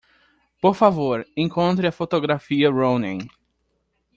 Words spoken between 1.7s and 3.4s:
a fotografia Rounin.